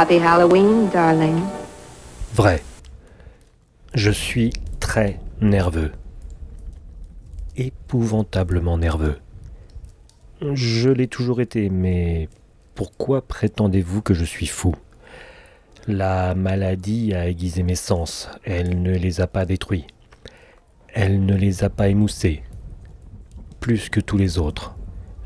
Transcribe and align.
Happy 0.00 0.20
Halloween, 0.20 0.88
darling. 0.92 1.42
Vrai. 2.32 2.62
Je 3.94 4.12
suis 4.12 4.52
très 4.78 5.18
nerveux. 5.40 5.90
Épouvantablement 7.56 8.78
nerveux. 8.78 9.18
Je 10.54 10.88
l'ai 10.88 11.08
toujours 11.08 11.40
été, 11.40 11.68
mais 11.68 12.28
pourquoi 12.76 13.26
prétendez-vous 13.26 14.00
que 14.00 14.14
je 14.14 14.24
suis 14.24 14.46
fou? 14.46 14.76
La 15.88 16.36
maladie 16.36 17.12
a 17.12 17.26
aiguisé 17.26 17.64
mes 17.64 17.74
sens, 17.74 18.30
elle 18.44 18.80
ne 18.80 18.92
les 18.92 19.20
a 19.20 19.26
pas 19.26 19.46
détruits. 19.46 19.88
Elle 20.94 21.26
ne 21.26 21.34
les 21.34 21.64
a 21.64 21.70
pas 21.70 21.88
émoussés. 21.88 22.44
Plus 23.58 23.88
que 23.88 23.98
tous 23.98 24.16
les 24.16 24.38
autres, 24.38 24.76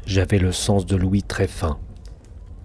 j'avais 0.07 0.39
le 0.39 0.51
sens 0.51 0.87
de 0.87 0.97
l'ouïe 0.97 1.25
très 1.25 1.47
fin. 1.47 1.79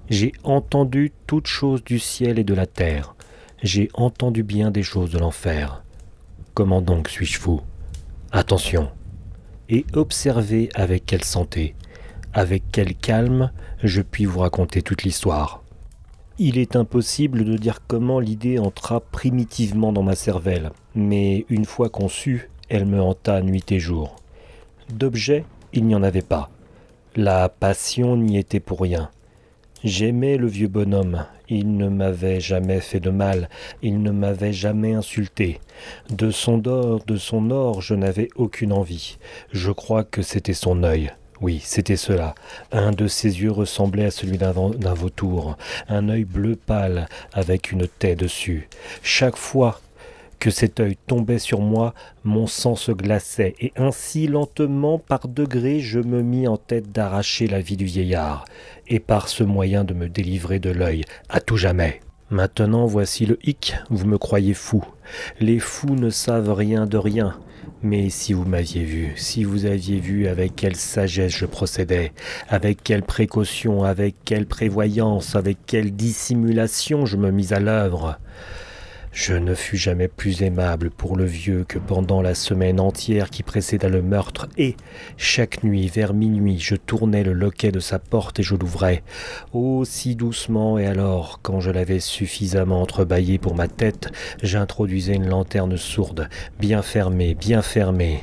J'ai 0.09 0.31
entendu 0.43 1.11
toutes 1.25 1.47
choses 1.47 1.83
du 1.83 1.99
ciel 1.99 2.39
et 2.39 2.43
de 2.45 2.53
la 2.53 2.65
terre. 2.65 3.15
J'ai 3.61 3.89
entendu 3.93 4.43
bien 4.43 4.71
des 4.71 4.83
choses 4.83 5.11
de 5.11 5.17
l'enfer. 5.17 5.83
Comment 6.53 6.81
donc 6.81 7.09
suis-je 7.09 7.37
fou? 7.37 7.61
Attention. 8.31 8.89
Et 9.69 9.85
observez 9.93 10.69
avec 10.75 11.05
quelle 11.05 11.25
santé, 11.25 11.75
avec 12.33 12.63
quel 12.71 12.95
calme 12.95 13.51
je 13.83 14.01
puis 14.01 14.25
vous 14.25 14.39
raconter 14.39 14.81
toute 14.81 15.03
l'histoire. 15.03 15.63
Il 16.39 16.57
est 16.57 16.75
impossible 16.75 17.43
de 17.43 17.57
dire 17.57 17.79
comment 17.85 18.19
l'idée 18.19 18.59
entra 18.59 19.01
primitivement 19.01 19.91
dans 19.91 20.03
ma 20.03 20.15
cervelle, 20.15 20.71
mais 20.95 21.45
une 21.49 21.65
fois 21.65 21.89
conçue, 21.89 22.49
elle 22.69 22.85
me 22.85 23.01
hanta 23.01 23.41
nuit 23.41 23.65
et 23.71 23.79
jour. 23.79 24.15
D'objet, 24.93 25.43
il 25.73 25.85
n'y 25.85 25.95
en 25.95 26.03
avait 26.03 26.21
pas. 26.21 26.49
La 27.15 27.49
passion 27.49 28.15
n'y 28.15 28.37
était 28.37 28.59
pour 28.59 28.79
rien. 28.81 29.09
J'aimais 29.83 30.37
le 30.37 30.47
vieux 30.47 30.67
bonhomme. 30.67 31.25
Il 31.49 31.77
ne 31.77 31.87
m'avait 31.87 32.39
jamais 32.39 32.81
fait 32.81 32.99
de 32.99 33.11
mal, 33.11 33.47
il 33.81 34.01
ne 34.01 34.11
m'avait 34.11 34.51
jamais 34.51 34.93
insulté. 34.93 35.61
De 36.09 36.31
son 36.31 36.67
or, 36.67 37.03
de 37.05 37.15
son 37.15 37.51
or, 37.51 37.81
je 37.81 37.93
n'avais 37.93 38.29
aucune 38.35 38.73
envie. 38.73 39.17
Je 39.51 39.71
crois 39.71 40.03
que 40.03 40.23
c'était 40.23 40.53
son 40.53 40.83
œil. 40.83 41.11
Oui, 41.39 41.61
c'était 41.63 41.95
cela. 41.95 42.33
Un 42.71 42.91
de 42.91 43.07
ses 43.07 43.41
yeux 43.41 43.51
ressemblait 43.51 44.05
à 44.05 44.11
celui 44.11 44.39
d'un 44.39 44.51
vautour, 44.93 45.55
un 45.87 46.09
œil 46.09 46.25
bleu 46.25 46.55
pâle 46.55 47.07
avec 47.31 47.71
une 47.71 47.87
taie 47.87 48.15
dessus. 48.15 48.67
Chaque 49.03 49.37
fois 49.37 49.79
que 50.39 50.49
cet 50.49 50.79
œil 50.79 50.97
tombait 51.07 51.39
sur 51.39 51.61
moi, 51.61 51.93
mon 52.23 52.47
sang 52.47 52.75
se 52.75 52.91
glaçait, 52.91 53.55
et 53.59 53.73
ainsi 53.75 54.27
lentement, 54.27 54.99
par 54.99 55.27
degrés, 55.27 55.79
je 55.79 55.99
me 55.99 56.21
mis 56.21 56.47
en 56.47 56.57
tête 56.57 56.91
d'arracher 56.91 57.47
la 57.47 57.61
vie 57.61 57.77
du 57.77 57.85
vieillard, 57.85 58.45
et 58.87 58.99
par 58.99 59.29
ce 59.29 59.43
moyen 59.43 59.83
de 59.83 59.93
me 59.93 60.09
délivrer 60.09 60.59
de 60.59 60.69
l'œil, 60.69 61.03
à 61.29 61.39
tout 61.39 61.57
jamais. 61.57 62.01
Maintenant 62.29 62.85
voici 62.85 63.25
le 63.25 63.39
hic, 63.43 63.75
vous 63.89 64.05
me 64.05 64.17
croyez 64.17 64.53
fou. 64.53 64.83
Les 65.39 65.59
fous 65.59 65.95
ne 65.95 66.09
savent 66.09 66.51
rien 66.51 66.85
de 66.85 66.97
rien. 66.97 67.37
Mais 67.81 68.09
si 68.09 68.33
vous 68.33 68.43
m'aviez 68.43 68.83
vu, 68.83 69.13
si 69.15 69.43
vous 69.43 69.65
aviez 69.65 69.99
vu 69.99 70.27
avec 70.27 70.55
quelle 70.55 70.75
sagesse 70.75 71.35
je 71.37 71.45
procédais, 71.45 72.11
avec 72.49 72.83
quelle 72.83 73.03
précaution, 73.03 73.83
avec 73.83 74.15
quelle 74.25 74.45
prévoyance, 74.45 75.35
avec 75.35 75.57
quelle 75.65 75.95
dissimulation 75.95 77.05
je 77.05 77.17
me 77.17 77.31
mis 77.31 77.53
à 77.53 77.59
l'œuvre. 77.59 78.19
Je 79.19 79.33
ne 79.33 79.55
fus 79.55 79.77
jamais 79.77 80.07
plus 80.07 80.43
aimable 80.43 80.91
pour 80.91 81.17
le 81.17 81.25
vieux 81.25 81.65
que 81.67 81.79
pendant 81.79 82.21
la 82.21 82.35
semaine 82.35 82.79
entière 82.79 83.31
qui 83.31 83.41
précéda 83.41 83.89
le 83.89 84.03
meurtre, 84.03 84.47
et 84.59 84.77
chaque 85.17 85.63
nuit, 85.63 85.87
vers 85.87 86.13
minuit, 86.13 86.59
je 86.59 86.75
tournais 86.75 87.23
le 87.23 87.33
loquet 87.33 87.71
de 87.71 87.79
sa 87.79 87.97
porte 87.97 88.39
et 88.39 88.43
je 88.43 88.53
l'ouvrais. 88.53 89.01
Oh, 89.53 89.83
si 89.85 90.15
doucement, 90.15 90.77
et 90.77 90.85
alors, 90.85 91.39
quand 91.41 91.61
je 91.61 91.71
l'avais 91.71 91.99
suffisamment 91.99 92.83
entrebâillé 92.83 93.39
pour 93.39 93.55
ma 93.55 93.67
tête, 93.67 94.11
j'introduisais 94.43 95.15
une 95.15 95.27
lanterne 95.27 95.77
sourde, 95.77 96.29
bien 96.59 96.83
fermée, 96.83 97.33
bien 97.33 97.63
fermée, 97.63 98.19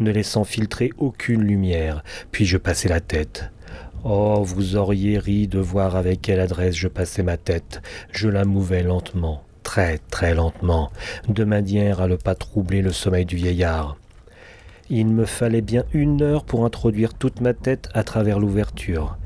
ne 0.00 0.10
laissant 0.10 0.44
filtrer 0.44 0.92
aucune 0.96 1.42
lumière, 1.42 2.02
puis 2.32 2.46
je 2.46 2.56
passais 2.56 2.88
la 2.88 3.00
tête. 3.00 3.50
Oh, 4.02 4.42
vous 4.42 4.76
auriez 4.76 5.18
ri 5.18 5.46
de 5.46 5.58
voir 5.58 5.94
avec 5.94 6.22
quelle 6.22 6.40
adresse 6.40 6.74
je 6.74 6.88
passais 6.88 7.22
ma 7.22 7.36
tête. 7.36 7.82
Je 8.12 8.28
la 8.28 8.46
mouvais 8.46 8.82
lentement, 8.82 9.42
très 9.68 9.98
très 9.98 10.34
lentement, 10.34 10.90
de 11.28 11.44
manière 11.44 12.00
à 12.00 12.08
ne 12.08 12.16
pas 12.16 12.34
troubler 12.34 12.80
le 12.80 12.90
sommeil 12.90 13.26
du 13.26 13.36
vieillard. 13.36 13.98
Il 14.88 15.08
me 15.08 15.26
fallait 15.26 15.60
bien 15.60 15.84
une 15.92 16.22
heure 16.22 16.44
pour 16.44 16.64
introduire 16.64 17.12
toute 17.12 17.42
ma 17.42 17.52
tête 17.52 17.90
à 17.92 18.02
travers 18.02 18.38
l'ouverture, 18.38 19.18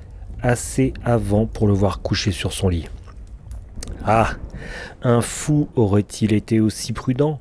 assez 0.43 0.95
avant 1.05 1.47
pour 1.47 1.69
le 1.69 1.75
voir 1.75 2.03
couché 2.03 2.33
sur 2.33 2.53
son 2.53 2.69
lit. 2.69 2.89
Ah! 4.05 4.31
Un 5.03 5.21
fou 5.21 5.69
aurait-il 5.77 6.33
été 6.33 6.59
aussi 6.59 6.93
prudent? 6.93 7.39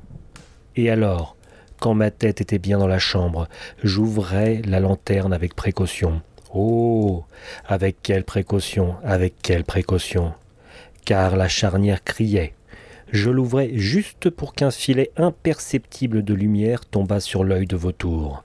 Et 0.76 0.88
alors, 0.88 1.34
quand 1.80 1.94
ma 1.94 2.12
tête 2.12 2.40
était 2.40 2.60
bien 2.60 2.78
dans 2.78 2.86
la 2.86 3.00
chambre, 3.00 3.48
j'ouvrais 3.82 4.62
la 4.64 4.78
lanterne 4.78 5.32
avec 5.32 5.56
précaution. 5.56 6.22
Oh! 6.54 7.24
Avec 7.66 7.96
quelle 8.00 8.22
précaution? 8.22 8.94
Avec 9.02 9.34
quelle 9.42 9.64
précaution? 9.64 10.34
Car 11.04 11.34
la 11.34 11.48
charnière 11.48 12.04
criait, 12.04 12.54
je 13.12 13.30
l'ouvrais 13.30 13.70
juste 13.74 14.30
pour 14.30 14.54
qu'un 14.54 14.70
filet 14.70 15.10
imperceptible 15.16 16.24
de 16.24 16.34
lumière 16.34 16.86
tombât 16.86 17.20
sur 17.20 17.44
l'œil 17.44 17.66
de 17.66 17.76
vautour. 17.76 18.42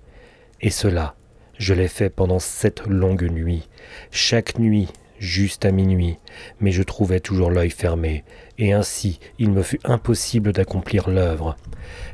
Et 0.61 0.69
cela, 0.69 1.15
je 1.57 1.73
l'ai 1.73 1.87
fait 1.87 2.09
pendant 2.09 2.39
sept 2.39 2.85
longues 2.85 3.31
nuits, 3.31 3.67
chaque 4.11 4.59
nuit 4.59 4.89
juste 5.19 5.65
à 5.65 5.71
minuit, 5.71 6.17
mais 6.59 6.71
je 6.71 6.83
trouvais 6.83 7.19
toujours 7.19 7.49
l'œil 7.49 7.71
fermé, 7.71 8.23
et 8.59 8.73
ainsi 8.73 9.19
il 9.39 9.51
me 9.51 9.63
fut 9.63 9.79
impossible 9.83 10.51
d'accomplir 10.51 11.09
l'œuvre. 11.09 11.55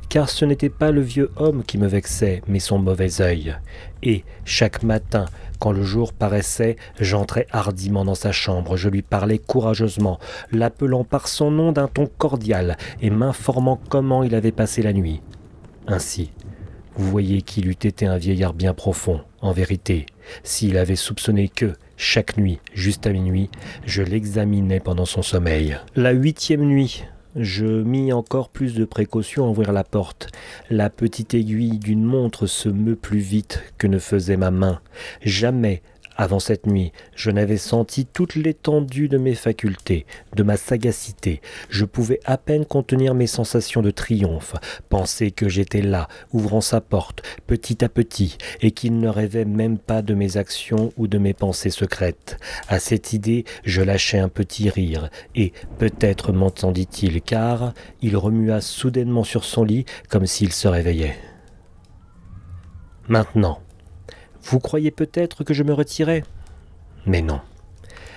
Car 0.09 0.29
ce 0.29 0.45
n'était 0.45 0.69
pas 0.69 0.91
le 0.91 1.01
vieux 1.01 1.31
homme 1.35 1.63
qui 1.63 1.77
me 1.77 1.87
vexait, 1.87 2.41
mais 2.47 2.59
son 2.59 2.77
mauvais 2.77 3.21
œil. 3.21 3.55
Et 4.03 4.23
chaque 4.45 4.83
matin, 4.83 5.25
quand 5.63 5.71
le 5.71 5.83
jour 5.83 6.11
paraissait, 6.11 6.75
j'entrais 6.99 7.47
hardiment 7.49 8.03
dans 8.03 8.15
sa 8.15 8.33
chambre, 8.33 8.75
je 8.75 8.89
lui 8.89 9.01
parlais 9.01 9.37
courageusement, 9.37 10.19
l'appelant 10.51 11.05
par 11.05 11.29
son 11.29 11.51
nom 11.51 11.71
d'un 11.71 11.87
ton 11.87 12.05
cordial, 12.05 12.75
et 13.01 13.09
m'informant 13.09 13.79
comment 13.87 14.23
il 14.23 14.35
avait 14.35 14.51
passé 14.51 14.81
la 14.81 14.91
nuit. 14.91 15.21
Ainsi, 15.87 16.31
vous 16.97 17.09
voyez 17.09 17.41
qu'il 17.43 17.69
eût 17.69 17.71
été 17.81 18.05
un 18.05 18.17
vieillard 18.17 18.53
bien 18.53 18.73
profond, 18.73 19.21
en 19.39 19.53
vérité, 19.53 20.05
s'il 20.43 20.77
avait 20.77 20.97
soupçonné 20.97 21.47
que, 21.47 21.75
chaque 21.95 22.35
nuit, 22.35 22.59
juste 22.73 23.07
à 23.07 23.13
minuit, 23.13 23.49
je 23.85 24.03
l'examinais 24.03 24.81
pendant 24.81 25.05
son 25.05 25.21
sommeil. 25.21 25.77
La 25.95 26.11
huitième 26.11 26.65
nuit, 26.65 27.05
je 27.35 27.65
mis 27.65 28.13
encore 28.13 28.49
plus 28.49 28.73
de 28.75 28.85
précaution 28.85 29.45
à 29.45 29.49
ouvrir 29.49 29.71
la 29.71 29.83
porte. 29.83 30.29
La 30.69 30.89
petite 30.89 31.33
aiguille 31.33 31.79
d'une 31.79 32.03
montre 32.03 32.47
se 32.47 32.69
meut 32.69 32.95
plus 32.95 33.19
vite 33.19 33.63
que 33.77 33.87
ne 33.87 33.99
faisait 33.99 34.37
ma 34.37 34.51
main. 34.51 34.79
Jamais, 35.21 35.81
avant 36.15 36.39
cette 36.39 36.67
nuit, 36.67 36.91
je 37.15 37.31
n'avais 37.31 37.57
senti 37.57 38.05
toute 38.05 38.35
l'étendue 38.35 39.09
de 39.09 39.17
mes 39.17 39.35
facultés, 39.35 40.05
de 40.35 40.43
ma 40.43 40.57
sagacité. 40.57 41.41
Je 41.69 41.85
pouvais 41.85 42.19
à 42.25 42.37
peine 42.37 42.65
contenir 42.65 43.13
mes 43.13 43.27
sensations 43.27 43.81
de 43.81 43.91
triomphe, 43.91 44.55
penser 44.89 45.31
que 45.31 45.49
j'étais 45.49 45.81
là, 45.81 46.07
ouvrant 46.31 46.61
sa 46.61 46.81
porte, 46.81 47.21
petit 47.47 47.83
à 47.83 47.89
petit, 47.89 48.37
et 48.61 48.71
qu'il 48.71 48.99
ne 48.99 49.09
rêvait 49.09 49.45
même 49.45 49.77
pas 49.77 50.01
de 50.01 50.13
mes 50.13 50.37
actions 50.37 50.93
ou 50.97 51.07
de 51.07 51.17
mes 51.17 51.33
pensées 51.33 51.69
secrètes. 51.69 52.37
À 52.67 52.79
cette 52.79 53.13
idée, 53.13 53.45
je 53.63 53.81
lâchai 53.81 54.19
un 54.19 54.29
petit 54.29 54.69
rire, 54.69 55.09
et 55.35 55.53
peut-être 55.79 56.31
m'entendit-il, 56.31 57.21
car 57.21 57.73
il 58.01 58.17
remua 58.17 58.61
soudainement 58.61 59.23
sur 59.23 59.43
son 59.43 59.63
lit 59.63 59.85
comme 60.09 60.25
s'il 60.25 60.53
se 60.53 60.67
réveillait. 60.67 61.17
Maintenant, 63.09 63.59
vous 64.43 64.59
croyez 64.59 64.91
peut-être 64.91 65.43
que 65.43 65.53
je 65.53 65.63
me 65.63 65.73
retirais? 65.73 66.23
Mais 67.05 67.21
non. 67.21 67.41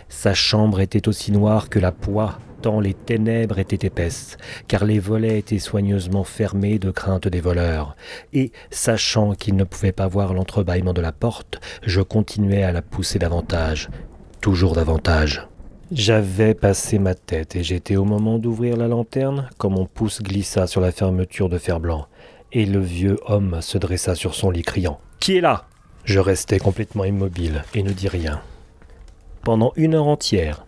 Sa 0.08 0.34
chambre 0.34 0.80
était 0.80 1.08
aussi 1.08 1.32
noire 1.32 1.68
que 1.68 1.78
la 1.78 1.92
poix, 1.92 2.38
tant 2.62 2.80
les 2.80 2.94
ténèbres 2.94 3.58
étaient 3.58 3.86
épaisses, 3.86 4.36
car 4.68 4.84
les 4.84 4.98
volets 4.98 5.38
étaient 5.38 5.58
soigneusement 5.58 6.24
fermés 6.24 6.78
de 6.78 6.90
crainte 6.90 7.26
des 7.28 7.40
voleurs. 7.40 7.96
Et, 8.32 8.52
sachant 8.70 9.34
qu'il 9.34 9.56
ne 9.56 9.64
pouvait 9.64 9.92
pas 9.92 10.06
voir 10.06 10.34
l'entrebâillement 10.34 10.92
de 10.92 11.00
la 11.00 11.12
porte, 11.12 11.60
je 11.82 12.00
continuai 12.00 12.62
à 12.62 12.72
la 12.72 12.82
pousser 12.82 13.18
davantage. 13.18 13.88
toujours 14.40 14.74
davantage. 14.74 15.48
J'avais 15.90 16.54
passé 16.54 16.98
ma 16.98 17.14
tête 17.14 17.56
et 17.56 17.62
j'étais 17.62 17.96
au 17.96 18.04
moment 18.04 18.38
d'ouvrir 18.38 18.76
la 18.76 18.86
lanterne 18.86 19.48
quand 19.58 19.70
mon 19.70 19.86
pouce 19.86 20.22
glissa 20.22 20.66
sur 20.66 20.80
la 20.80 20.92
fermeture 20.92 21.48
de 21.48 21.58
fer 21.58 21.80
blanc 21.80 22.06
et 22.52 22.66
le 22.66 22.80
vieux 22.80 23.18
homme 23.26 23.58
se 23.60 23.78
dressa 23.78 24.14
sur 24.14 24.34
son 24.34 24.50
lit 24.50 24.62
criant⁇ 24.62 25.00
Qui 25.20 25.36
est 25.36 25.40
là?⁇ 25.40 25.66
Je 26.06 26.20
restai 26.20 26.60
complètement 26.60 27.04
immobile 27.04 27.64
et 27.74 27.82
ne 27.82 27.92
dis 27.92 28.06
rien. 28.06 28.40
Pendant 29.42 29.72
une 29.74 29.94
heure 29.94 30.06
entière, 30.06 30.64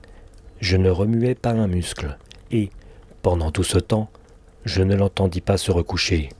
je 0.61 0.77
ne 0.77 0.91
remuais 0.91 1.37
pas 1.37 1.53
un 1.53 1.69
muscle 1.69 2.19
et, 2.51 2.71
pendant 3.23 3.53
tout 3.53 3.63
ce 3.63 3.79
temps, 3.79 4.11
je 4.65 4.83
ne 4.83 4.97
l'entendis 4.97 5.41
pas 5.41 5.57
se 5.57 5.71
recoucher. 5.71 6.31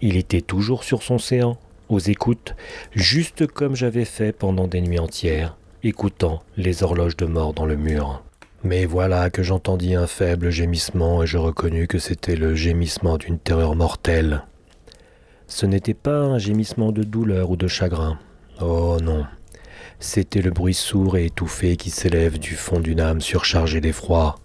Il 0.00 0.16
était 0.16 0.40
toujours 0.40 0.82
sur 0.82 1.04
son 1.04 1.18
séant, 1.18 1.56
aux 1.88 2.00
écoutes, 2.00 2.56
juste 2.90 3.46
comme 3.46 3.76
j'avais 3.76 4.04
fait 4.04 4.32
pendant 4.32 4.66
des 4.66 4.80
nuits 4.80 4.98
entières 4.98 5.56
écoutant 5.84 6.42
les 6.56 6.82
horloges 6.82 7.16
de 7.16 7.26
mort 7.26 7.54
dans 7.54 7.66
le 7.66 7.76
mur. 7.76 8.24
Mais 8.64 8.86
voilà 8.86 9.30
que 9.30 9.44
j'entendis 9.44 9.94
un 9.94 10.08
faible 10.08 10.50
gémissement 10.50 11.22
et 11.22 11.26
je 11.28 11.38
reconnus 11.38 11.86
que 11.86 11.98
c'était 12.00 12.36
le 12.36 12.56
gémissement 12.56 13.18
d'une 13.18 13.38
terreur 13.38 13.76
mortelle. 13.76 14.42
Ce 15.46 15.64
n'était 15.64 15.94
pas 15.94 16.18
un 16.18 16.38
gémissement 16.38 16.90
de 16.90 17.04
douleur 17.04 17.50
ou 17.50 17.56
de 17.56 17.68
chagrin. 17.68 18.18
Oh 18.60 18.98
non. 19.02 19.26
C'était 19.98 20.42
le 20.42 20.50
bruit 20.50 20.74
sourd 20.74 21.16
et 21.16 21.26
étouffé 21.26 21.76
qui 21.76 21.90
s'élève 21.90 22.38
du 22.38 22.54
fond 22.54 22.80
d'une 22.80 23.00
âme 23.00 23.20
surchargée 23.20 23.80
d'effroi. 23.80 24.36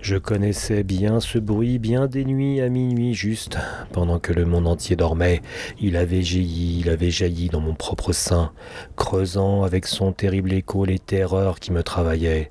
Je 0.00 0.16
connaissais 0.16 0.82
bien 0.82 1.18
ce 1.18 1.38
bruit 1.38 1.78
bien 1.78 2.08
des 2.08 2.26
nuits 2.26 2.60
à 2.60 2.68
minuit 2.68 3.14
juste, 3.14 3.56
pendant 3.90 4.18
que 4.18 4.34
le 4.34 4.44
monde 4.44 4.66
entier 4.66 4.96
dormait. 4.96 5.40
Il 5.80 5.96
avait 5.96 6.22
jailli, 6.22 6.80
il 6.80 6.90
avait 6.90 7.10
jailli 7.10 7.48
dans 7.48 7.60
mon 7.60 7.74
propre 7.74 8.12
sein, 8.12 8.52
creusant 8.96 9.62
avec 9.62 9.86
son 9.86 10.12
terrible 10.12 10.52
écho 10.52 10.84
les 10.84 10.98
terreurs 10.98 11.58
qui 11.58 11.72
me 11.72 11.82
travaillaient. 11.82 12.50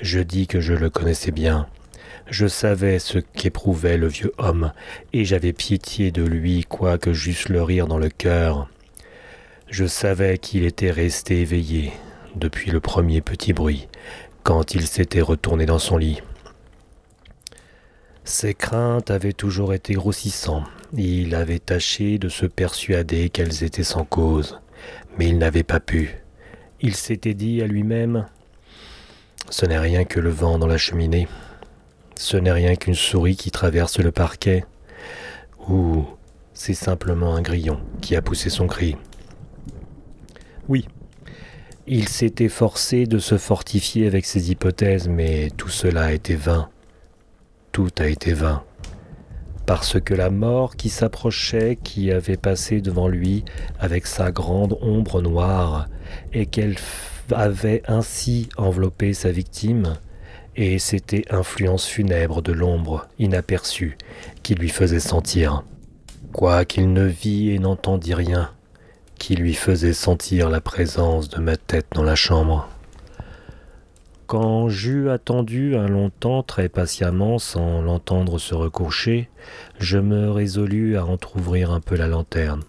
Je 0.00 0.20
dis 0.20 0.46
que 0.46 0.60
je 0.60 0.74
le 0.74 0.90
connaissais 0.90 1.32
bien. 1.32 1.66
Je 2.30 2.46
savais 2.46 3.00
ce 3.00 3.18
qu'éprouvait 3.18 3.98
le 3.98 4.06
vieux 4.06 4.32
homme, 4.38 4.72
et 5.12 5.24
j'avais 5.24 5.52
pitié 5.52 6.12
de 6.12 6.22
lui, 6.22 6.64
quoique 6.68 7.12
j'eusse 7.12 7.48
le 7.48 7.64
rire 7.64 7.88
dans 7.88 7.98
le 7.98 8.10
cœur. 8.10 8.68
Je 9.72 9.86
savais 9.86 10.36
qu'il 10.36 10.66
était 10.66 10.90
resté 10.90 11.40
éveillé 11.40 11.94
depuis 12.36 12.70
le 12.70 12.78
premier 12.78 13.22
petit 13.22 13.54
bruit, 13.54 13.88
quand 14.42 14.74
il 14.74 14.86
s'était 14.86 15.22
retourné 15.22 15.64
dans 15.64 15.78
son 15.78 15.96
lit. 15.96 16.20
Ses 18.22 18.52
craintes 18.52 19.10
avaient 19.10 19.32
toujours 19.32 19.72
été 19.72 19.94
grossissantes. 19.94 20.66
Il 20.94 21.34
avait 21.34 21.58
tâché 21.58 22.18
de 22.18 22.28
se 22.28 22.44
persuader 22.44 23.30
qu'elles 23.30 23.64
étaient 23.64 23.82
sans 23.82 24.04
cause, 24.04 24.60
mais 25.16 25.28
il 25.28 25.38
n'avait 25.38 25.62
pas 25.62 25.80
pu. 25.80 26.18
Il 26.82 26.94
s'était 26.94 27.32
dit 27.32 27.62
à 27.62 27.66
lui-même 27.66 28.26
Ce 29.48 29.64
n'est 29.64 29.78
rien 29.78 30.04
que 30.04 30.20
le 30.20 30.28
vent 30.28 30.58
dans 30.58 30.66
la 30.66 30.76
cheminée. 30.76 31.28
Ce 32.14 32.36
n'est 32.36 32.52
rien 32.52 32.76
qu'une 32.76 32.94
souris 32.94 33.36
qui 33.36 33.50
traverse 33.50 33.98
le 34.00 34.12
parquet. 34.12 34.66
Ou 35.66 36.04
c'est 36.52 36.74
simplement 36.74 37.34
un 37.34 37.40
grillon 37.40 37.80
qui 38.02 38.16
a 38.16 38.20
poussé 38.20 38.50
son 38.50 38.66
cri. 38.66 38.96
Oui, 40.68 40.86
il 41.88 42.08
s'était 42.08 42.48
forcé 42.48 43.06
de 43.06 43.18
se 43.18 43.36
fortifier 43.36 44.06
avec 44.06 44.24
ses 44.24 44.52
hypothèses, 44.52 45.08
mais 45.08 45.50
tout 45.56 45.68
cela 45.68 46.12
était 46.12 46.36
vain. 46.36 46.68
Tout 47.72 47.90
a 47.98 48.06
été 48.06 48.32
vain. 48.32 48.62
Parce 49.66 50.00
que 50.00 50.14
la 50.14 50.30
mort 50.30 50.76
qui 50.76 50.88
s'approchait, 50.88 51.78
qui 51.82 52.12
avait 52.12 52.36
passé 52.36 52.80
devant 52.80 53.08
lui 53.08 53.44
avec 53.80 54.06
sa 54.06 54.30
grande 54.30 54.78
ombre 54.80 55.22
noire, 55.22 55.88
et 56.32 56.46
qu'elle 56.46 56.76
avait 57.32 57.82
ainsi 57.88 58.48
enveloppé 58.56 59.12
sa 59.12 59.32
victime, 59.32 59.94
et 60.54 60.78
c'était 60.78 61.24
influence 61.30 61.86
funèbre 61.86 62.42
de 62.42 62.52
l'ombre 62.52 63.08
inaperçue 63.18 63.96
qui 64.42 64.54
lui 64.54 64.68
faisait 64.68 65.00
sentir, 65.00 65.64
quoiqu'il 66.32 66.92
ne 66.92 67.06
vit 67.06 67.50
et 67.50 67.58
n'entendit 67.58 68.14
rien, 68.14 68.50
qui 69.22 69.36
lui 69.36 69.54
faisait 69.54 69.92
sentir 69.92 70.50
la 70.50 70.60
présence 70.60 71.28
de 71.28 71.38
ma 71.38 71.56
tête 71.56 71.86
dans 71.94 72.02
la 72.02 72.16
chambre. 72.16 72.68
Quand 74.26 74.68
j'eus 74.68 75.10
attendu 75.10 75.76
un 75.76 75.86
long 75.86 76.10
temps 76.10 76.42
très 76.42 76.68
patiemment 76.68 77.38
sans 77.38 77.82
l'entendre 77.82 78.40
se 78.40 78.52
recoucher, 78.56 79.30
je 79.78 79.98
me 79.98 80.28
résolus 80.28 80.96
à 80.96 81.06
entr'ouvrir 81.06 81.70
un 81.70 81.78
peu 81.78 81.94
la 81.94 82.08
lanterne, 82.08 82.64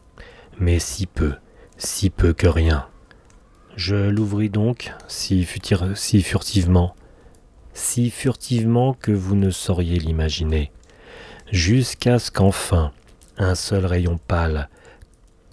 mais 0.60 0.78
si 0.78 1.08
peu, 1.08 1.34
si 1.80 2.12
peu 2.12 2.34
que 2.34 2.46
rien. 2.46 2.86
Je 3.76 3.96
l'ouvris 3.96 4.52
donc, 4.52 4.94
si, 5.08 5.48
si 5.96 6.22
furtivement, 6.22 6.96
si 7.74 8.12
furtivement 8.12 8.94
que 8.94 9.12
vous 9.12 9.36
ne 9.36 9.50
sauriez 9.50 9.98
l'imaginer, 9.98 10.72
jusqu'à 11.52 12.20
ce 12.20 12.30
qu'enfin 12.30 12.92
un 13.40 13.56
seul 13.56 13.88
rayon 13.88 14.20
pâle, 14.28 14.70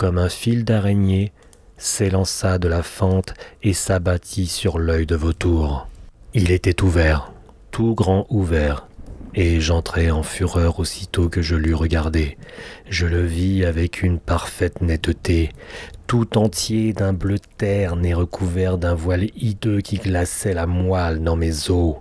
comme 0.01 0.17
un 0.17 0.31
fil 0.31 0.65
d'araignée, 0.65 1.31
s'élança 1.77 2.57
de 2.57 2.69
la 2.69 2.83
fente 2.83 3.35
et 3.63 3.75
s'abattit 3.75 4.47
sur 4.47 4.79
l'œil 4.79 5.05
de 5.05 5.15
vautour. 5.15 5.89
Il 6.33 6.53
était 6.53 6.83
ouvert, 6.83 7.35
tout 7.71 7.95
grand 7.95 8.25
ouvert, 8.31 8.89
et 9.35 9.61
j'entrai 9.61 10.11
en 10.11 10.23
fureur 10.23 10.81
aussitôt 10.81 11.29
que 11.29 11.43
je 11.43 11.55
l'eus 11.55 11.75
regardé. 11.75 12.39
Je 12.89 13.07
le 13.07 13.23
vis 13.27 13.67
avec 13.67 14.03
une 14.03 14.19
parfaite 14.19 14.81
netteté, 14.81 15.51
tout 16.07 16.39
entier 16.39 16.95
d'un 16.95 17.13
bleu 17.13 17.37
terne 17.59 18.07
et 18.07 18.15
recouvert 18.15 18.79
d'un 18.79 18.95
voile 18.95 19.27
hideux 19.37 19.83
qui 19.83 19.99
glaçait 19.99 20.55
la 20.55 20.67
moelle 20.67 21.23
dans 21.23 21.37
mes 21.37 21.71
os. 21.71 21.97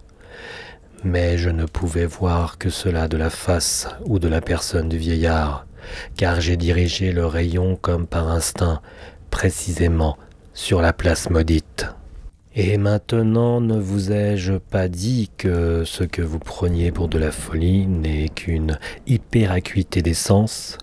Mais 1.03 1.37
je 1.37 1.49
ne 1.49 1.65
pouvais 1.65 2.05
voir 2.05 2.57
que 2.57 2.69
cela 2.69 3.09
de 3.09 3.17
la 3.17 3.29
face 3.29 3.89
ou 4.05 4.19
de 4.19 4.29
la 4.29 4.39
personne 4.39 4.87
du 4.87 4.97
vieillard, 4.97 5.65
car 6.17 6.41
j'ai 6.41 6.57
dirigé 6.57 7.11
le 7.11 7.25
rayon 7.25 7.75
comme 7.75 8.07
par 8.07 8.29
instinct, 8.29 8.81
précisément 9.29 10.17
sur 10.53 10.81
la 10.81 10.93
place 10.93 11.29
maudite. 11.29 11.87
Et 12.55 12.77
maintenant, 12.77 13.61
ne 13.61 13.79
vous 13.79 14.11
ai-je 14.11 14.53
pas 14.53 14.87
dit 14.87 15.29
que 15.37 15.83
ce 15.85 16.03
que 16.03 16.21
vous 16.21 16.39
preniez 16.39 16.91
pour 16.91 17.07
de 17.07 17.19
la 17.19 17.31
folie 17.31 17.85
n'est 17.85 18.27
qu'une 18.27 18.79
hyperacuité 19.07 20.01
des 20.01 20.15
sens? 20.15 20.77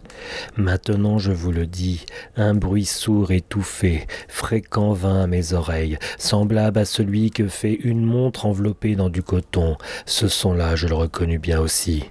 Maintenant 0.57 1.19
je 1.19 1.33
vous 1.33 1.53
le 1.53 1.67
dis, 1.67 2.07
un 2.37 2.55
bruit 2.55 2.87
sourd 2.87 3.33
étouffé, 3.33 4.07
fréquent 4.29 4.93
vint 4.93 5.25
à 5.25 5.27
mes 5.27 5.53
oreilles, 5.53 5.99
semblable 6.19 6.79
à 6.79 6.85
celui 6.85 7.31
que 7.31 7.49
fait 7.49 7.75
une 7.75 8.05
montre 8.05 8.47
enveloppée 8.47 8.97
dans 8.97 9.11
du 9.11 9.23
coton. 9.23 9.77
Ce 10.07 10.29
son-là, 10.29 10.77
je 10.77 10.89
le 10.89 10.95
reconnus 10.95 11.41
bien 11.41 11.61
aussi. 11.61 12.05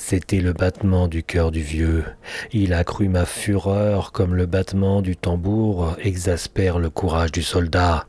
C'était 0.00 0.40
le 0.40 0.52
battement 0.52 1.08
du 1.08 1.24
cœur 1.24 1.50
du 1.50 1.60
vieux. 1.60 2.04
Il 2.52 2.72
accrut 2.72 3.08
ma 3.08 3.26
fureur 3.26 4.12
comme 4.12 4.36
le 4.36 4.46
battement 4.46 5.02
du 5.02 5.16
tambour 5.16 5.96
exaspère 6.00 6.78
le 6.78 6.88
courage 6.88 7.32
du 7.32 7.42
soldat. 7.42 8.06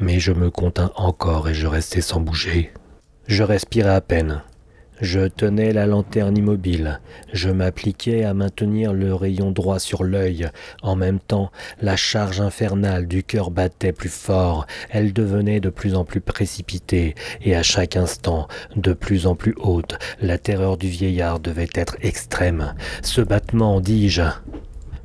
Mais 0.00 0.20
je 0.20 0.32
me 0.32 0.50
contins 0.50 0.92
encore 0.94 1.48
et 1.48 1.54
je 1.54 1.66
restai 1.66 2.00
sans 2.00 2.20
bouger. 2.20 2.72
Je 3.26 3.42
respirais 3.42 3.90
à 3.90 4.00
peine. 4.00 4.42
Je 5.02 5.26
tenais 5.26 5.72
la 5.72 5.86
lanterne 5.86 6.38
immobile, 6.38 7.00
je 7.32 7.50
m'appliquais 7.50 8.22
à 8.22 8.34
maintenir 8.34 8.92
le 8.92 9.12
rayon 9.12 9.50
droit 9.50 9.80
sur 9.80 10.04
l'œil. 10.04 10.48
En 10.80 10.94
même 10.94 11.18
temps, 11.18 11.50
la 11.80 11.96
charge 11.96 12.40
infernale 12.40 13.08
du 13.08 13.24
cœur 13.24 13.50
battait 13.50 13.90
plus 13.90 14.12
fort, 14.12 14.64
elle 14.90 15.12
devenait 15.12 15.58
de 15.58 15.70
plus 15.70 15.96
en 15.96 16.04
plus 16.04 16.20
précipitée, 16.20 17.16
et 17.40 17.56
à 17.56 17.64
chaque 17.64 17.96
instant 17.96 18.46
de 18.76 18.92
plus 18.92 19.26
en 19.26 19.34
plus 19.34 19.56
haute. 19.58 19.98
La 20.20 20.38
terreur 20.38 20.76
du 20.76 20.88
vieillard 20.88 21.40
devait 21.40 21.70
être 21.74 21.96
extrême. 22.00 22.72
Ce 23.02 23.20
battement, 23.20 23.80
dis-je, 23.80 24.22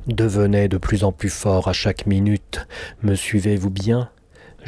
devenait 0.06 0.68
de 0.68 0.78
plus 0.78 1.02
en 1.02 1.10
plus 1.10 1.28
fort 1.28 1.66
à 1.66 1.72
chaque 1.72 2.06
minute. 2.06 2.68
Me 3.02 3.16
suivez-vous 3.16 3.70
bien? 3.70 4.10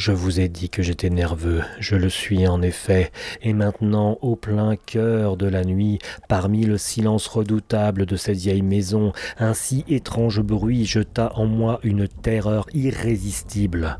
Je 0.00 0.12
vous 0.12 0.40
ai 0.40 0.49
dit 0.49 0.71
que 0.71 0.83
j'étais 0.83 1.11
nerveux, 1.11 1.61
je 1.78 1.95
le 1.95 2.09
suis 2.09 2.49
en 2.49 2.62
effet, 2.62 3.12
et 3.42 3.52
maintenant, 3.52 4.16
au 4.23 4.35
plein 4.35 4.75
cœur 4.75 5.37
de 5.37 5.47
la 5.47 5.62
nuit, 5.62 5.99
parmi 6.26 6.64
le 6.64 6.78
silence 6.78 7.26
redoutable 7.26 8.07
de 8.07 8.16
cette 8.16 8.38
vieille 8.38 8.62
maison, 8.62 9.12
un 9.38 9.52
si 9.52 9.85
étrange 9.88 10.40
bruit 10.40 10.87
jeta 10.87 11.33
en 11.35 11.45
moi 11.45 11.80
une 11.83 12.09
terreur 12.09 12.64
irrésistible. 12.73 13.99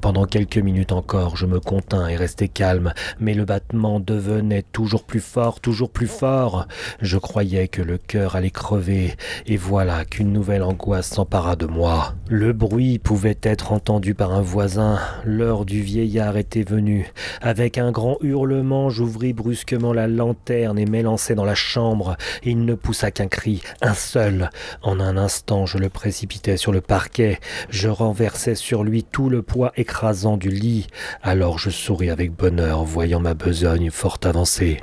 Pendant 0.00 0.24
quelques 0.24 0.56
minutes 0.56 0.90
encore, 0.90 1.36
je 1.36 1.44
me 1.44 1.60
contins 1.60 2.08
et 2.08 2.16
restai 2.16 2.48
calme, 2.48 2.94
mais 3.20 3.34
le 3.34 3.44
battement 3.44 4.00
devenait 4.00 4.64
toujours 4.72 5.04
plus 5.04 5.20
fort, 5.20 5.60
toujours 5.60 5.90
plus 5.90 6.06
fort. 6.06 6.66
Je 7.02 7.18
croyais 7.18 7.68
que 7.68 7.82
le 7.82 7.98
cœur 7.98 8.36
allait 8.36 8.50
crever, 8.50 9.16
et 9.44 9.58
voilà 9.58 10.06
qu'une 10.06 10.32
nouvelle 10.32 10.62
angoisse 10.62 11.10
s'empara 11.10 11.56
de 11.56 11.66
moi. 11.66 12.14
Le 12.30 12.54
bruit 12.54 12.98
pouvait 12.98 13.38
être 13.42 13.72
entendu 13.72 14.14
par 14.14 14.32
un 14.32 14.40
voisin, 14.40 14.98
L'heure 15.42 15.64
du 15.64 15.82
vieillard 15.82 16.36
était 16.36 16.62
venue. 16.62 17.12
Avec 17.40 17.76
un 17.76 17.90
grand 17.90 18.16
hurlement, 18.20 18.90
j'ouvris 18.90 19.32
brusquement 19.32 19.92
la 19.92 20.06
lanterne 20.06 20.78
et 20.78 20.86
m'élançai 20.86 21.34
dans 21.34 21.44
la 21.44 21.56
chambre. 21.56 22.16
Il 22.44 22.64
ne 22.64 22.76
poussa 22.76 23.10
qu'un 23.10 23.26
cri, 23.26 23.60
un 23.80 23.94
seul. 23.94 24.50
En 24.82 25.00
un 25.00 25.16
instant, 25.16 25.66
je 25.66 25.78
le 25.78 25.88
précipitai 25.88 26.56
sur 26.56 26.70
le 26.70 26.80
parquet. 26.80 27.40
Je 27.70 27.88
renversai 27.88 28.54
sur 28.54 28.84
lui 28.84 29.02
tout 29.02 29.28
le 29.28 29.42
poids 29.42 29.72
écrasant 29.74 30.36
du 30.36 30.50
lit. 30.50 30.86
Alors 31.24 31.58
je 31.58 31.70
souris 31.70 32.10
avec 32.10 32.30
bonheur, 32.30 32.84
voyant 32.84 33.18
ma 33.18 33.34
besogne 33.34 33.90
fort 33.90 34.20
avancée. 34.22 34.78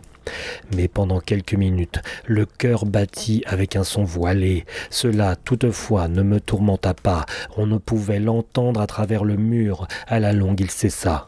Mais 0.76 0.88
pendant 0.88 1.20
quelques 1.20 1.54
minutes, 1.54 2.00
le 2.26 2.46
cœur 2.46 2.86
battit 2.86 3.44
avec 3.46 3.76
un 3.76 3.84
son 3.84 4.04
voilé. 4.04 4.66
Cela, 4.90 5.36
toutefois, 5.36 6.08
ne 6.08 6.22
me 6.22 6.40
tourmenta 6.40 6.94
pas. 6.94 7.26
On 7.58 7.66
ne 7.66 7.78
pouvait 7.78 8.20
l'entendre 8.20 8.82
à 8.82 8.88
travers 8.88 9.24
le 9.24 9.38
mur. 9.38 9.88
À 10.08 10.20
la 10.20 10.34
longue, 10.34 10.60
il 10.60 10.72
cessa. 10.72 11.28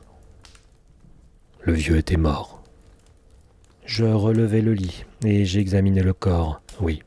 Le 1.62 1.74
vieux 1.74 1.98
était 1.98 2.18
mort. 2.18 2.64
Je 3.86 4.06
relevai 4.06 4.62
le 4.62 4.74
lit 4.74 5.06
et 5.26 5.46
j'examinai 5.46 6.02
le 6.02 6.14
corps. 6.14 6.62
Oui, 6.80 7.04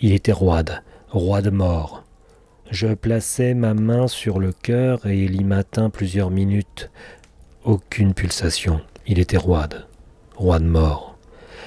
il 0.00 0.12
était 0.12 0.32
roide, 0.32 0.82
roide 1.08 1.52
mort. 1.52 2.04
Je 2.70 2.88
plaçai 2.88 3.54
ma 3.54 3.74
main 3.74 4.08
sur 4.08 4.38
le 4.38 4.52
cœur 4.52 5.06
et 5.06 5.18
il 5.18 5.40
y 5.40 5.44
matin 5.44 5.90
plusieurs 5.90 6.30
minutes. 6.30 6.90
Aucune 7.64 8.14
pulsation. 8.14 8.80
Il 9.06 9.18
était 9.18 9.36
roide, 9.36 9.86
roide 10.36 10.64
mort. 10.64 11.11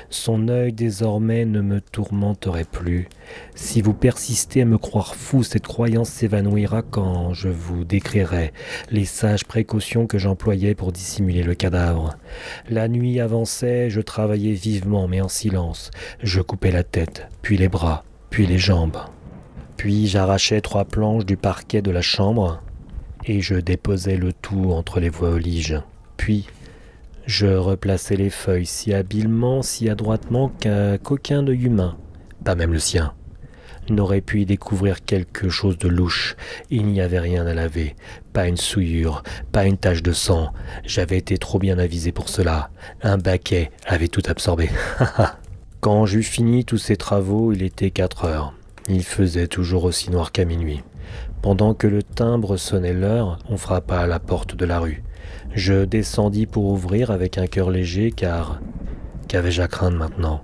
Son 0.10 0.48
œil 0.48 0.72
désormais 0.74 1.46
ne 1.46 1.62
me 1.62 1.82
tourmenterait 1.82 2.66
plus. 2.66 3.08
Si 3.56 3.82
vous 3.82 3.94
persistez 3.94 4.62
à 4.62 4.66
me 4.66 4.78
croire 4.78 5.16
fou, 5.16 5.44
cette 5.44 5.68
croyance 5.68 6.10
s'évanouira 6.10 6.82
quand 6.84 7.34
je 7.34 7.50
vous 7.50 7.84
décrirai 7.84 8.54
les 8.92 9.06
sages 9.06 9.46
précautions 9.46 10.08
que 10.08 10.18
j'employais 10.18 10.76
pour 10.76 10.92
dissimuler 10.92 11.44
le 11.44 11.56
cadavre. 11.56 12.18
La 12.70 12.88
nuit 12.88 13.20
avançait, 13.20 13.90
je 13.90 14.02
travaillais 14.02 14.54
vivement 14.54 15.08
mais 15.08 15.22
en 15.22 15.30
silence. 15.30 15.92
Je 16.22 16.42
coupais 16.42 16.72
la 16.72 16.84
tête, 16.84 17.28
puis 17.42 17.58
les 17.58 17.70
bras, 17.70 18.04
puis 18.30 18.46
les 18.46 18.58
jambes. 18.60 18.98
Puis 19.78 20.08
j'arrachais 20.08 20.62
trois 20.62 20.86
planches 20.86 21.26
du 21.26 21.38
parquet 21.38 21.82
de 21.82 21.92
la 21.92 22.02
chambre 22.02 22.62
et 23.26 23.42
je 23.42 23.56
déposais 23.56 24.18
le 24.18 24.34
tout 24.34 24.72
entre 24.72 25.00
les 25.00 25.10
voliges. 25.10 25.80
Puis 26.18 26.48
je 27.26 27.48
replaçai 27.48 28.16
les 28.16 28.30
feuilles 28.30 28.66
si 28.66 28.94
habilement, 28.94 29.62
si 29.62 29.90
adroitement 29.90 30.52
qu'aucun 31.04 31.48
œil 31.48 31.66
humain, 31.66 31.98
pas 32.44 32.56
même 32.56 32.74
le 32.74 32.80
sien, 32.80 33.14
n'aurait 33.90 34.22
pu 34.22 34.42
y 34.42 34.46
découvrir 34.46 35.04
quelque 35.04 35.50
chose 35.50 35.78
de 35.78 35.88
louche. 35.88 36.36
Il 36.70 36.88
n'y 36.88 37.02
avait 37.02 37.20
rien 37.20 37.46
à 37.48 37.54
laver, 37.54 37.96
pas 38.34 38.48
une 38.48 38.58
souillure, 38.58 39.24
pas 39.52 39.66
une 39.66 39.78
tache 39.78 40.04
de 40.04 40.12
sang. 40.12 40.52
J'avais 40.84 41.18
été 41.18 41.38
trop 41.38 41.60
bien 41.60 41.78
avisé 41.80 42.12
pour 42.12 42.30
cela. 42.30 42.70
Un 43.02 43.18
baquet 43.18 43.72
avait 43.86 44.08
tout 44.08 44.24
absorbé. 44.28 44.70
Quand 45.82 46.06
j'eus 46.06 46.24
fini 46.24 46.66
tous 46.66 46.78
ces 46.78 46.98
travaux, 46.98 47.54
il 47.54 47.64
était 47.64 47.92
quatre 47.92 48.26
heures. 48.26 48.54
Il 48.88 49.04
faisait 49.04 49.48
toujours 49.48 49.84
aussi 49.84 50.12
noir 50.12 50.32
qu'à 50.32 50.46
minuit. 50.46 50.84
Pendant 51.42 51.74
que 51.74 51.88
le 51.88 52.02
timbre 52.02 52.58
sonnait 52.58 52.94
l'heure, 52.94 53.40
on 53.50 53.58
frappa 53.58 54.00
à 54.00 54.08
la 54.08 54.20
porte 54.20 54.56
de 54.56 54.66
la 54.66 54.80
rue. 54.80 55.04
Je 55.54 55.86
descendis 55.86 56.46
pour 56.46 56.66
ouvrir 56.66 57.12
avec 57.12 57.38
un 57.38 57.48
cœur 57.48 57.70
léger 57.72 58.12
car 58.12 58.60
qu'avais-je 59.28 59.62
à 59.62 59.68
craindre 59.68 59.98
maintenant? 59.98 60.44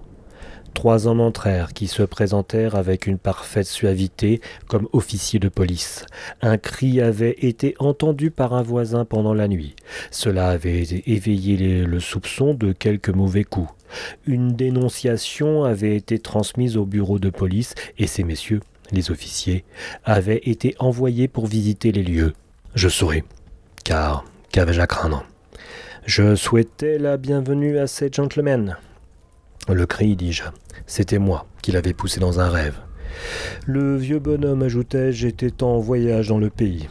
Trois 0.74 1.06
hommes 1.06 1.22
entrèrent 1.22 1.74
qui 1.74 1.88
se 1.88 2.02
présentèrent 2.02 2.76
avec 2.76 3.06
une 3.06 3.18
parfaite 3.18 3.68
suavité 3.68 4.42
comme 4.68 4.88
officiers 4.94 5.40
de 5.40 5.50
police. 5.50 6.06
Un 6.42 6.58
cri 6.58 7.02
avait 7.02 7.36
été 7.42 7.76
entendu 7.80 8.32
par 8.32 8.54
un 8.54 8.62
voisin 8.62 9.06
pendant 9.06 9.34
la 9.34 9.48
nuit. 9.48 9.76
Cela 10.12 10.50
avait 10.50 10.84
éveillé 11.06 11.84
le 11.84 12.00
soupçon 12.00 12.54
de 12.54 12.72
quelques 12.72 13.10
mauvais 13.10 13.44
coups. 13.44 13.70
Une 14.26 14.56
dénonciation 14.56 15.66
avait 15.66 15.96
été 15.96 16.20
transmise 16.20 16.78
au 16.78 16.86
bureau 16.86 17.20
de 17.20 17.30
police 17.30 17.76
et 17.98 18.08
ces 18.08 18.24
messieurs, 18.24 18.62
les 18.92 19.12
officiers, 19.12 19.66
avaient 20.06 20.42
été 20.46 20.76
envoyés 20.80 21.28
pour 21.28 21.48
visiter 21.48 21.92
les 21.92 22.04
lieux. 22.04 22.34
Je 22.74 22.88
souris, 22.88 23.24
car 23.84 24.24
Qu'avais-je 24.52 24.82
à 24.82 24.88
craindre? 24.88 25.24
Je 26.06 26.36
souhaitais 26.36 26.98
la 26.98 27.16
bienvenue 27.16 27.78
à 27.78 27.88
ces 27.88 28.12
gentlemen. 28.12 28.76
Le 29.70 29.86
cri, 29.86 30.18
dis-je, 30.18 30.44
c'était 30.86 31.20
moi 31.20 31.46
qui 31.62 31.72
l'avais 31.72 31.94
poussé 31.94 32.20
dans 32.20 32.42
un 32.42 32.50
rêve. 32.50 32.76
Le 33.66 33.96
vieux 33.96 34.20
bonhomme 34.20 34.64
ajoutait 34.64 35.14
J'étais 35.14 35.64
en 35.64 35.80
voyage 35.80 36.28
dans 36.28 36.38
le 36.38 36.50
pays. 36.50 36.90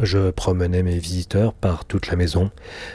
Je 0.00 0.30
promenais 0.30 0.84
mes 0.84 0.98
visiteurs 0.98 1.52
par 1.52 1.84
toute 1.84 2.06
la 2.06 2.14
maison. 2.14 2.52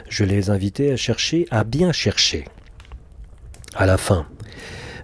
Je 0.08 0.24
les 0.24 0.48
invitais 0.48 0.92
à 0.92 0.96
chercher, 0.96 1.46
à 1.50 1.62
bien 1.62 1.92
chercher. 1.92 2.46
À 3.74 3.84
la 3.84 3.98
fin, 3.98 4.26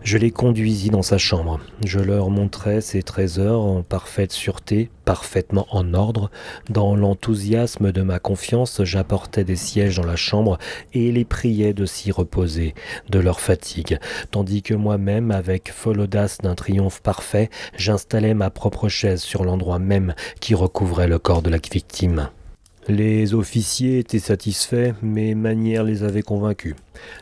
je 0.04 0.18
les 0.18 0.30
conduisis 0.30 0.90
dans 0.90 1.02
sa 1.02 1.18
chambre. 1.18 1.60
Je 1.84 2.00
leur 2.00 2.30
montrai 2.30 2.80
ses 2.80 3.02
trésors 3.02 3.64
en 3.64 3.82
parfaite 3.82 4.32
sûreté, 4.32 4.90
parfaitement 5.04 5.66
en 5.70 5.94
ordre. 5.94 6.30
Dans 6.70 6.96
l'enthousiasme 6.96 7.92
de 7.92 8.02
ma 8.02 8.18
confiance, 8.18 8.82
j'apportais 8.84 9.44
des 9.44 9.56
sièges 9.56 9.96
dans 9.96 10.06
la 10.06 10.16
chambre 10.16 10.58
et 10.92 11.12
les 11.12 11.24
priais 11.24 11.72
de 11.72 11.86
s'y 11.86 12.10
reposer 12.10 12.74
de 13.10 13.18
leur 13.18 13.40
fatigue, 13.40 13.98
tandis 14.30 14.62
que 14.62 14.74
moi-même, 14.74 15.30
avec 15.30 15.72
folle 15.72 16.00
audace 16.00 16.38
d'un 16.38 16.54
triomphe 16.54 17.00
parfait, 17.00 17.50
j'installais 17.76 18.34
ma 18.34 18.50
propre 18.50 18.88
chaise 18.88 19.22
sur 19.22 19.44
l'endroit 19.44 19.78
même 19.78 20.14
qui 20.40 20.54
recouvrait 20.54 21.08
le 21.08 21.18
corps 21.18 21.42
de 21.42 21.50
la 21.50 21.58
victime. 21.58 22.28
Les 22.88 23.32
officiers 23.32 24.00
étaient 24.00 24.18
satisfaits, 24.18 24.94
mes 25.02 25.36
manières 25.36 25.84
les 25.84 26.02
avaient 26.02 26.22
convaincus. 26.22 26.74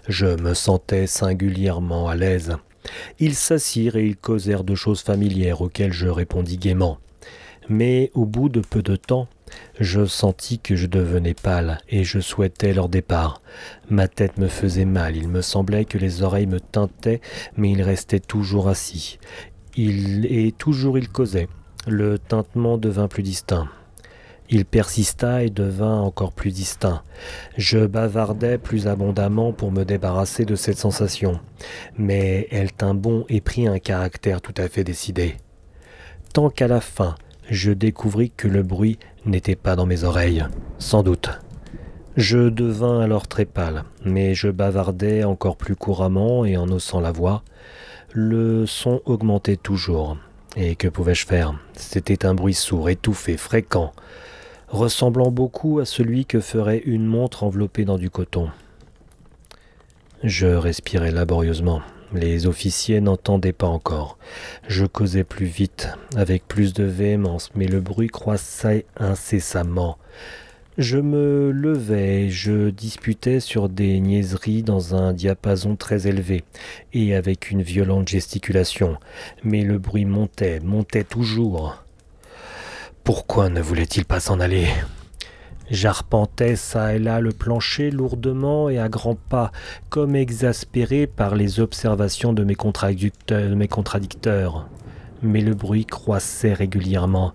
Je 0.08 0.26
me 0.26 0.54
sentais 0.54 1.06
singulièrement 1.06 2.08
à 2.08 2.16
l'aise. 2.16 2.56
Ils 3.18 3.34
s'assirent 3.34 3.96
et 3.96 4.06
ils 4.06 4.16
causèrent 4.16 4.64
de 4.64 4.74
choses 4.74 5.02
familières 5.02 5.60
auxquelles 5.60 5.92
je 5.92 6.08
répondis 6.08 6.58
gaiement. 6.58 6.98
Mais 7.68 8.10
au 8.14 8.24
bout 8.24 8.48
de 8.48 8.60
peu 8.60 8.82
de 8.82 8.96
temps, 8.96 9.28
je 9.78 10.04
sentis 10.06 10.58
que 10.58 10.76
je 10.76 10.86
devenais 10.86 11.34
pâle 11.34 11.78
et 11.88 12.04
je 12.04 12.20
souhaitais 12.20 12.72
leur 12.72 12.88
départ. 12.88 13.42
Ma 13.88 14.08
tête 14.08 14.38
me 14.38 14.48
faisait 14.48 14.84
mal, 14.84 15.16
il 15.16 15.28
me 15.28 15.42
semblait 15.42 15.84
que 15.84 15.98
les 15.98 16.22
oreilles 16.22 16.46
me 16.46 16.60
tintaient, 16.60 17.20
mais 17.56 17.70
ils 17.70 17.82
restaient 17.82 18.20
toujours 18.20 18.68
assis. 18.68 19.18
Il, 19.76 20.26
et 20.26 20.52
toujours 20.52 20.98
ils 20.98 21.08
causaient. 21.08 21.48
Le 21.86 22.18
tintement 22.18 22.76
devint 22.76 23.08
plus 23.08 23.22
distinct. 23.22 23.68
Il 24.52 24.64
persista 24.64 25.44
et 25.44 25.48
devint 25.48 26.00
encore 26.00 26.32
plus 26.32 26.50
distinct. 26.50 27.04
Je 27.56 27.86
bavardai 27.86 28.58
plus 28.58 28.88
abondamment 28.88 29.52
pour 29.52 29.70
me 29.70 29.84
débarrasser 29.84 30.44
de 30.44 30.56
cette 30.56 30.78
sensation, 30.78 31.38
mais 31.96 32.48
elle 32.50 32.72
tint 32.72 32.94
bon 32.94 33.24
et 33.28 33.40
prit 33.40 33.68
un 33.68 33.78
caractère 33.78 34.40
tout 34.40 34.54
à 34.56 34.68
fait 34.68 34.82
décidé. 34.82 35.36
Tant 36.34 36.50
qu'à 36.50 36.66
la 36.66 36.80
fin, 36.80 37.14
je 37.48 37.70
découvris 37.70 38.32
que 38.32 38.48
le 38.48 38.64
bruit 38.64 38.98
n'était 39.24 39.54
pas 39.54 39.76
dans 39.76 39.86
mes 39.86 40.02
oreilles, 40.02 40.44
sans 40.80 41.04
doute. 41.04 41.30
Je 42.16 42.48
devins 42.48 42.98
alors 42.98 43.28
très 43.28 43.44
pâle, 43.44 43.84
mais 44.04 44.34
je 44.34 44.48
bavardai 44.48 45.22
encore 45.22 45.56
plus 45.56 45.76
couramment 45.76 46.44
et 46.44 46.56
en 46.56 46.68
haussant 46.70 47.00
la 47.00 47.12
voix. 47.12 47.44
Le 48.12 48.66
son 48.66 49.00
augmentait 49.04 49.56
toujours. 49.56 50.16
Et 50.56 50.74
que 50.74 50.88
pouvais-je 50.88 51.24
faire? 51.24 51.54
C'était 51.74 52.26
un 52.26 52.34
bruit 52.34 52.54
sourd, 52.54 52.90
étouffé, 52.90 53.36
fréquent 53.36 53.92
ressemblant 54.70 55.30
beaucoup 55.30 55.80
à 55.80 55.84
celui 55.84 56.24
que 56.24 56.40
ferait 56.40 56.78
une 56.78 57.06
montre 57.06 57.42
enveloppée 57.42 57.84
dans 57.84 57.98
du 57.98 58.08
coton. 58.08 58.50
Je 60.22 60.46
respirais 60.46 61.10
laborieusement. 61.10 61.82
Les 62.12 62.46
officiers 62.46 63.00
n'entendaient 63.00 63.52
pas 63.52 63.68
encore. 63.68 64.18
Je 64.68 64.84
causais 64.84 65.24
plus 65.24 65.46
vite, 65.46 65.88
avec 66.16 66.46
plus 66.46 66.72
de 66.72 66.84
véhémence, 66.84 67.50
mais 67.54 67.66
le 67.66 67.80
bruit 67.80 68.08
croissait 68.08 68.84
incessamment. 68.96 69.96
Je 70.78 70.98
me 70.98 71.50
levais, 71.50 72.30
je 72.30 72.70
disputais 72.70 73.40
sur 73.40 73.68
des 73.68 74.00
niaiseries 74.00 74.62
dans 74.62 74.94
un 74.94 75.12
diapason 75.12 75.76
très 75.76 76.06
élevé 76.06 76.44
et 76.92 77.14
avec 77.14 77.50
une 77.50 77.62
violente 77.62 78.08
gesticulation, 78.08 78.96
mais 79.44 79.62
le 79.62 79.78
bruit 79.78 80.04
montait, 80.04 80.60
montait 80.60 81.04
toujours. 81.04 81.84
Pourquoi 83.04 83.48
ne 83.48 83.60
voulait-il 83.60 84.04
pas 84.04 84.20
s'en 84.20 84.40
aller? 84.40 84.68
J'arpentais 85.70 86.56
çà 86.56 86.94
et 86.94 86.98
là 86.98 87.20
le 87.20 87.30
plancher 87.30 87.90
lourdement 87.90 88.68
et 88.68 88.78
à 88.78 88.88
grands 88.88 89.14
pas, 89.14 89.52
comme 89.88 90.16
exaspéré 90.16 91.06
par 91.06 91.36
les 91.36 91.60
observations 91.60 92.32
de 92.32 92.42
mes, 92.42 92.56
contradicteurs. 92.56 94.68
Mais 95.22 95.40
le 95.40 95.54
bruit 95.54 95.86
croissait 95.86 96.54
régulièrement. 96.54 97.34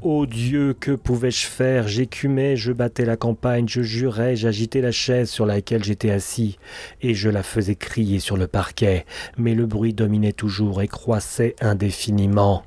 Ô 0.00 0.26
Dieu, 0.26 0.74
que 0.78 0.92
pouvais-je 0.92 1.46
faire? 1.46 1.86
J'écumais, 1.86 2.56
je 2.56 2.72
battais 2.72 3.04
la 3.04 3.16
campagne, 3.16 3.68
je 3.68 3.82
jurais, 3.82 4.36
j'agitais 4.36 4.80
la 4.80 4.92
chaise 4.92 5.28
sur 5.28 5.44
laquelle 5.44 5.84
j'étais 5.84 6.10
assis, 6.10 6.58
et 7.02 7.14
je 7.14 7.28
la 7.28 7.42
faisais 7.42 7.74
crier 7.74 8.20
sur 8.20 8.36
le 8.36 8.46
parquet, 8.46 9.04
mais 9.36 9.54
le 9.54 9.66
bruit 9.66 9.92
dominait 9.92 10.32
toujours 10.32 10.82
et 10.82 10.88
croissait 10.88 11.56
indéfiniment. 11.60 12.62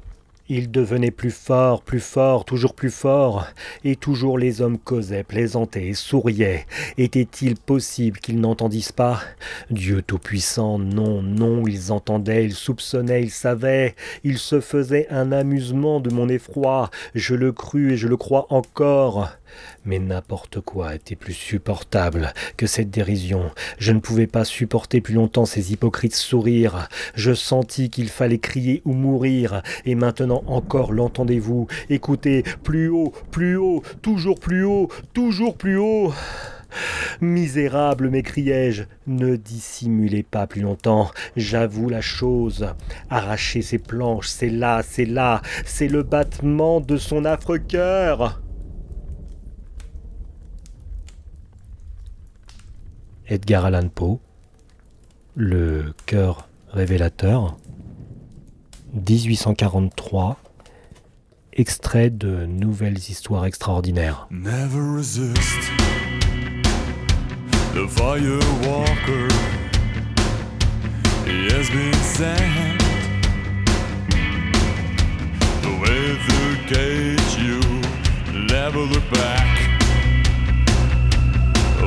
Il 0.51 0.71
devenait 0.71 1.11
plus 1.11 1.29
fort, 1.29 1.83
plus 1.83 1.99
fort, 1.99 2.43
toujours 2.43 2.73
plus 2.73 2.89
fort, 2.89 3.45
et 3.83 3.95
toujours 3.95 4.39
les 4.39 4.61
hommes 4.61 4.79
causaient, 4.79 5.23
plaisantaient 5.23 5.89
et 5.89 5.93
souriaient. 5.93 6.65
Était-il 6.97 7.55
possible 7.55 8.17
qu'ils 8.17 8.41
n'entendissent 8.41 8.91
pas? 8.91 9.21
Dieu 9.69 10.01
Tout-Puissant, 10.01 10.79
non, 10.79 11.21
non, 11.21 11.67
ils 11.67 11.91
entendaient, 11.91 12.45
ils 12.45 12.55
soupçonnaient, 12.55 13.21
ils 13.21 13.29
savaient, 13.29 13.95
ils 14.23 14.39
se 14.39 14.59
faisaient 14.59 15.05
un 15.11 15.31
amusement 15.31 15.99
de 15.99 16.09
mon 16.09 16.27
effroi, 16.27 16.89
je 17.13 17.35
le 17.35 17.51
crus 17.51 17.93
et 17.93 17.97
je 17.97 18.07
le 18.07 18.17
crois 18.17 18.47
encore. 18.49 19.29
Mais 19.85 19.99
n'importe 19.99 20.61
quoi 20.61 20.95
était 20.95 21.15
plus 21.15 21.33
supportable 21.33 22.33
que 22.57 22.67
cette 22.67 22.91
dérision. 22.91 23.49
Je 23.77 23.91
ne 23.91 23.99
pouvais 23.99 24.27
pas 24.27 24.45
supporter 24.45 25.01
plus 25.01 25.15
longtemps 25.15 25.45
ces 25.45 25.73
hypocrites 25.73 26.15
sourires. 26.15 26.87
Je 27.15 27.33
sentis 27.33 27.89
qu'il 27.89 28.09
fallait 28.09 28.39
crier 28.39 28.81
ou 28.85 28.93
mourir. 28.93 29.63
Et 29.85 29.95
maintenant 29.95 30.38
encore 30.47 30.93
l'entendez-vous 30.93 31.67
Écoutez, 31.89 32.43
plus 32.63 32.89
haut, 32.89 33.13
plus 33.31 33.57
haut, 33.57 33.83
toujours 34.01 34.39
plus 34.39 34.63
haut, 34.63 34.89
toujours 35.13 35.57
plus 35.57 35.77
haut. 35.77 36.13
Misérable, 37.21 38.09
m'écriai-je, 38.09 38.83
ne 39.07 39.35
dissimulez 39.35 40.23
pas 40.23 40.47
plus 40.47 40.61
longtemps, 40.61 41.09
j'avoue 41.35 41.89
la 41.89 42.01
chose. 42.01 42.67
Arracher 43.09 43.61
ces 43.61 43.79
planches, 43.79 44.27
c'est 44.27 44.49
là, 44.49 44.81
c'est 44.83 45.05
là, 45.05 45.41
c'est 45.65 45.87
le 45.87 46.03
battement 46.03 46.79
de 46.79 46.97
son 46.97 47.25
affreux 47.25 47.57
cœur. 47.57 48.41
Edgar 53.27 53.65
Allan 53.65 53.89
Poe, 53.89 54.19
Le 55.35 55.93
cœur 56.05 56.49
révélateur, 56.71 57.57
1843, 58.93 60.37
extrait 61.53 62.09
de 62.09 62.45
Nouvelles 62.45 62.97
histoires 63.09 63.45
extraordinaires. 63.45 64.27
Never 64.31 64.81
resist 64.81 65.71
the 67.73 67.87
fire 67.87 68.39
walker. 68.67 69.27
He 71.25 71.51
has 71.53 71.69
been 71.69 71.93
sent 72.03 72.79
the 76.27 76.55
cage. 76.67 77.37
You 77.37 77.59
never 78.47 78.79
look 78.79 79.09
back. 79.11 79.47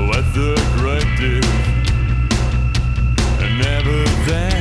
With 0.09 0.35
the 0.35 0.54
great 0.76 1.09
deal, 1.18 1.40
never 3.59 4.04
dance. 4.26 4.51